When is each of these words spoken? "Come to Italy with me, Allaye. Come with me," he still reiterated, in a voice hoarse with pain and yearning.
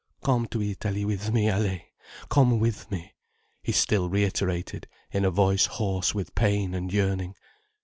"Come 0.23 0.47
to 0.47 0.63
Italy 0.63 1.05
with 1.05 1.31
me, 1.31 1.45
Allaye. 1.47 1.83
Come 2.27 2.59
with 2.59 2.89
me," 2.89 3.13
he 3.61 3.71
still 3.71 4.09
reiterated, 4.09 4.87
in 5.11 5.25
a 5.25 5.29
voice 5.29 5.67
hoarse 5.67 6.15
with 6.15 6.33
pain 6.33 6.73
and 6.73 6.91
yearning. 6.91 7.35